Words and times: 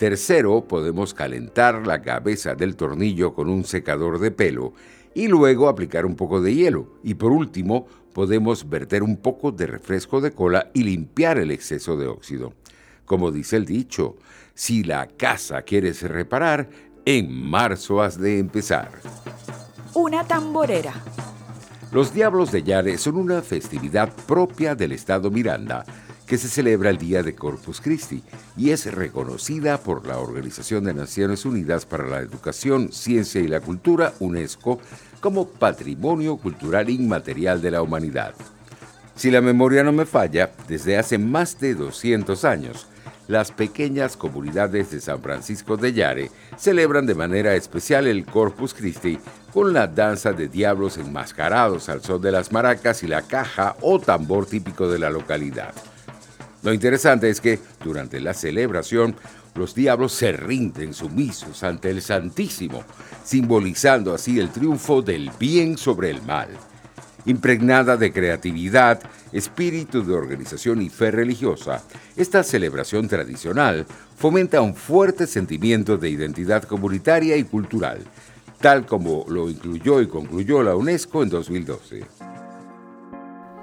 Tercero, 0.00 0.64
podemos 0.66 1.12
calentar 1.12 1.86
la 1.86 2.00
cabeza 2.00 2.54
del 2.54 2.74
tornillo 2.74 3.34
con 3.34 3.50
un 3.50 3.64
secador 3.64 4.18
de 4.18 4.30
pelo 4.30 4.72
y 5.12 5.28
luego 5.28 5.68
aplicar 5.68 6.06
un 6.06 6.16
poco 6.16 6.40
de 6.40 6.54
hielo. 6.54 6.94
Y 7.02 7.12
por 7.12 7.32
último, 7.32 7.86
podemos 8.14 8.66
verter 8.66 9.02
un 9.02 9.18
poco 9.18 9.52
de 9.52 9.66
refresco 9.66 10.22
de 10.22 10.32
cola 10.32 10.70
y 10.72 10.84
limpiar 10.84 11.36
el 11.36 11.50
exceso 11.50 11.98
de 11.98 12.06
óxido. 12.06 12.54
Como 13.04 13.30
dice 13.30 13.56
el 13.56 13.66
dicho, 13.66 14.16
si 14.54 14.84
la 14.84 15.06
casa 15.06 15.60
quieres 15.60 16.00
reparar, 16.00 16.70
en 17.04 17.30
marzo 17.30 18.00
has 18.00 18.18
de 18.18 18.38
empezar. 18.38 18.90
Una 19.92 20.26
tamborera. 20.26 20.94
Los 21.92 22.14
Diablos 22.14 22.52
de 22.52 22.62
Yare 22.62 22.96
son 22.96 23.16
una 23.16 23.42
festividad 23.42 24.10
propia 24.26 24.74
del 24.74 24.92
estado 24.92 25.30
Miranda 25.30 25.84
que 26.30 26.38
se 26.38 26.46
celebra 26.46 26.90
el 26.90 26.96
Día 26.96 27.24
de 27.24 27.34
Corpus 27.34 27.80
Christi 27.80 28.22
y 28.56 28.70
es 28.70 28.86
reconocida 28.86 29.78
por 29.78 30.06
la 30.06 30.18
Organización 30.18 30.84
de 30.84 30.94
Naciones 30.94 31.44
Unidas 31.44 31.86
para 31.86 32.06
la 32.06 32.20
Educación, 32.20 32.92
Ciencia 32.92 33.40
y 33.40 33.48
la 33.48 33.60
Cultura, 33.60 34.14
UNESCO, 34.20 34.78
como 35.20 35.48
Patrimonio 35.48 36.36
Cultural 36.36 36.88
Inmaterial 36.88 37.60
de 37.60 37.72
la 37.72 37.82
Humanidad. 37.82 38.32
Si 39.16 39.32
la 39.32 39.40
memoria 39.40 39.82
no 39.82 39.90
me 39.90 40.06
falla, 40.06 40.52
desde 40.68 40.98
hace 40.98 41.18
más 41.18 41.58
de 41.58 41.74
200 41.74 42.44
años, 42.44 42.86
las 43.26 43.50
pequeñas 43.50 44.16
comunidades 44.16 44.92
de 44.92 45.00
San 45.00 45.20
Francisco 45.22 45.76
de 45.76 45.92
Yare 45.92 46.30
celebran 46.56 47.06
de 47.06 47.16
manera 47.16 47.56
especial 47.56 48.06
el 48.06 48.24
Corpus 48.24 48.72
Christi 48.72 49.18
con 49.52 49.72
la 49.72 49.88
danza 49.88 50.32
de 50.32 50.46
diablos 50.46 50.96
enmascarados 50.96 51.88
al 51.88 52.02
son 52.02 52.22
de 52.22 52.30
las 52.30 52.52
maracas 52.52 53.02
y 53.02 53.08
la 53.08 53.22
caja 53.22 53.74
o 53.80 53.98
tambor 53.98 54.46
típico 54.46 54.88
de 54.88 55.00
la 55.00 55.10
localidad. 55.10 55.74
Lo 56.62 56.74
interesante 56.74 57.30
es 57.30 57.40
que 57.40 57.58
durante 57.82 58.20
la 58.20 58.34
celebración 58.34 59.16
los 59.54 59.74
diablos 59.74 60.12
se 60.12 60.32
rinden 60.32 60.94
sumisos 60.94 61.62
ante 61.64 61.90
el 61.90 62.02
Santísimo, 62.02 62.84
simbolizando 63.24 64.14
así 64.14 64.38
el 64.38 64.50
triunfo 64.50 65.02
del 65.02 65.30
bien 65.38 65.76
sobre 65.78 66.10
el 66.10 66.22
mal. 66.22 66.48
Impregnada 67.26 67.96
de 67.96 68.12
creatividad, 68.12 69.00
espíritu 69.32 70.04
de 70.04 70.14
organización 70.14 70.80
y 70.80 70.88
fe 70.88 71.10
religiosa, 71.10 71.82
esta 72.16 72.42
celebración 72.42 73.08
tradicional 73.08 73.86
fomenta 74.16 74.60
un 74.60 74.74
fuerte 74.74 75.26
sentimiento 75.26 75.98
de 75.98 76.10
identidad 76.10 76.62
comunitaria 76.62 77.36
y 77.36 77.44
cultural, 77.44 77.98
tal 78.60 78.86
como 78.86 79.24
lo 79.28 79.50
incluyó 79.50 80.00
y 80.00 80.08
concluyó 80.08 80.62
la 80.62 80.76
UNESCO 80.76 81.22
en 81.22 81.30
2012. 81.30 82.04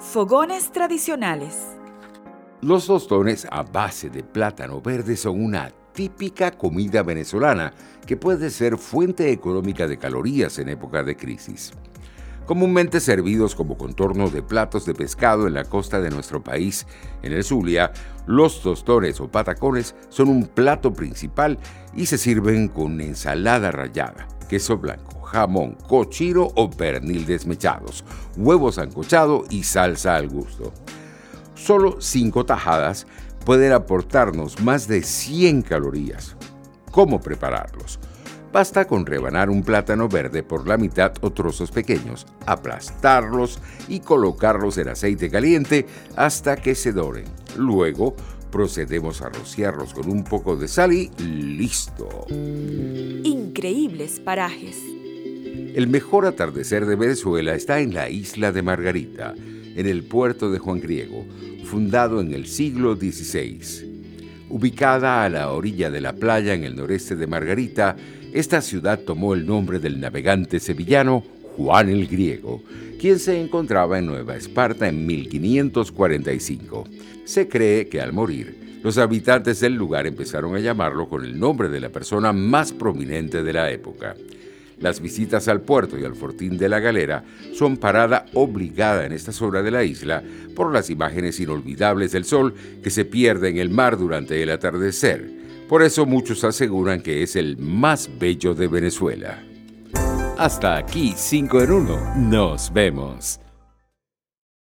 Fogones 0.00 0.70
tradicionales. 0.72 1.75
Los 2.62 2.86
tostones 2.86 3.46
a 3.50 3.62
base 3.62 4.08
de 4.08 4.22
plátano 4.22 4.80
verde 4.80 5.18
son 5.18 5.44
una 5.44 5.70
típica 5.92 6.50
comida 6.50 7.02
venezolana 7.02 7.74
que 8.06 8.16
puede 8.16 8.48
ser 8.48 8.78
fuente 8.78 9.30
económica 9.30 9.86
de 9.86 9.98
calorías 9.98 10.58
en 10.58 10.70
época 10.70 11.02
de 11.02 11.16
crisis. 11.16 11.72
Comúnmente 12.46 13.00
servidos 13.00 13.54
como 13.54 13.76
contorno 13.76 14.30
de 14.30 14.42
platos 14.42 14.86
de 14.86 14.94
pescado 14.94 15.46
en 15.46 15.52
la 15.52 15.64
costa 15.64 16.00
de 16.00 16.08
nuestro 16.08 16.42
país, 16.42 16.86
en 17.22 17.34
el 17.34 17.44
Zulia, 17.44 17.92
los 18.26 18.62
tostones 18.62 19.20
o 19.20 19.28
patacones 19.28 19.94
son 20.08 20.28
un 20.28 20.46
plato 20.46 20.94
principal 20.94 21.58
y 21.94 22.06
se 22.06 22.16
sirven 22.16 22.68
con 22.68 23.02
ensalada 23.02 23.70
rallada, 23.70 24.28
queso 24.48 24.78
blanco, 24.78 25.20
jamón, 25.20 25.76
cochino 25.86 26.48
o 26.54 26.70
pernil 26.70 27.26
desmechados, 27.26 28.02
huevos 28.38 28.78
ancochado 28.78 29.44
y 29.50 29.64
salsa 29.64 30.16
al 30.16 30.28
gusto. 30.28 30.72
Solo 31.66 31.96
5 32.00 32.46
tajadas 32.46 33.08
pueden 33.44 33.72
aportarnos 33.72 34.60
más 34.60 34.86
de 34.86 35.02
100 35.02 35.62
calorías. 35.62 36.36
¿Cómo 36.92 37.20
prepararlos? 37.20 37.98
Basta 38.52 38.84
con 38.84 39.04
rebanar 39.04 39.50
un 39.50 39.64
plátano 39.64 40.08
verde 40.08 40.44
por 40.44 40.68
la 40.68 40.76
mitad 40.76 41.14
o 41.22 41.32
trozos 41.32 41.72
pequeños, 41.72 42.24
aplastarlos 42.46 43.58
y 43.88 43.98
colocarlos 43.98 44.78
en 44.78 44.90
aceite 44.90 45.28
caliente 45.28 45.86
hasta 46.14 46.54
que 46.54 46.76
se 46.76 46.92
doren. 46.92 47.24
Luego 47.56 48.14
procedemos 48.52 49.20
a 49.22 49.30
rociarlos 49.30 49.92
con 49.92 50.08
un 50.08 50.22
poco 50.22 50.54
de 50.54 50.68
sal 50.68 50.92
y 50.92 51.10
listo. 51.18 52.26
Increíbles 52.30 54.20
parajes. 54.20 54.76
El 55.74 55.88
mejor 55.88 56.26
atardecer 56.26 56.86
de 56.86 56.94
Venezuela 56.94 57.56
está 57.56 57.80
en 57.80 57.92
la 57.92 58.08
isla 58.08 58.52
de 58.52 58.62
Margarita 58.62 59.34
en 59.76 59.86
el 59.86 60.02
puerto 60.02 60.50
de 60.50 60.58
Juan 60.58 60.80
Griego, 60.80 61.24
fundado 61.64 62.20
en 62.20 62.32
el 62.32 62.46
siglo 62.46 62.96
XVI. 62.96 63.60
Ubicada 64.48 65.24
a 65.24 65.28
la 65.28 65.50
orilla 65.50 65.90
de 65.90 66.00
la 66.00 66.14
playa 66.14 66.54
en 66.54 66.64
el 66.64 66.76
noreste 66.76 67.16
de 67.16 67.26
Margarita, 67.26 67.96
esta 68.32 68.60
ciudad 68.60 69.00
tomó 69.00 69.34
el 69.34 69.46
nombre 69.46 69.78
del 69.78 70.00
navegante 70.00 70.60
sevillano 70.60 71.22
Juan 71.56 71.88
el 71.88 72.06
Griego, 72.06 72.62
quien 73.00 73.18
se 73.18 73.40
encontraba 73.40 73.98
en 73.98 74.06
Nueva 74.06 74.36
Esparta 74.36 74.88
en 74.88 75.06
1545. 75.06 76.84
Se 77.24 77.48
cree 77.48 77.88
que 77.88 78.00
al 78.00 78.12
morir, 78.12 78.78
los 78.82 78.98
habitantes 78.98 79.60
del 79.60 79.74
lugar 79.74 80.06
empezaron 80.06 80.54
a 80.54 80.60
llamarlo 80.60 81.08
con 81.08 81.24
el 81.24 81.38
nombre 81.38 81.68
de 81.68 81.80
la 81.80 81.88
persona 81.88 82.32
más 82.32 82.72
prominente 82.72 83.42
de 83.42 83.52
la 83.52 83.70
época. 83.70 84.14
Las 84.78 85.00
visitas 85.00 85.48
al 85.48 85.62
puerto 85.62 85.98
y 85.98 86.04
al 86.04 86.14
fortín 86.14 86.58
de 86.58 86.68
la 86.68 86.80
galera 86.80 87.24
son 87.54 87.78
parada 87.78 88.26
obligada 88.34 89.06
en 89.06 89.12
esta 89.12 89.32
zona 89.32 89.62
de 89.62 89.70
la 89.70 89.84
isla 89.84 90.22
por 90.54 90.72
las 90.72 90.90
imágenes 90.90 91.40
inolvidables 91.40 92.12
del 92.12 92.24
sol 92.24 92.54
que 92.82 92.90
se 92.90 93.04
pierde 93.04 93.48
en 93.48 93.58
el 93.58 93.70
mar 93.70 93.96
durante 93.96 94.42
el 94.42 94.50
atardecer. 94.50 95.30
Por 95.68 95.82
eso 95.82 96.06
muchos 96.06 96.44
aseguran 96.44 97.00
que 97.00 97.22
es 97.22 97.36
el 97.36 97.56
más 97.56 98.10
bello 98.18 98.54
de 98.54 98.68
Venezuela. 98.68 99.42
Hasta 100.38 100.76
aquí 100.76 101.14
5 101.16 101.62
en 101.62 101.72
1. 101.72 102.14
Nos 102.16 102.72
vemos. 102.72 103.40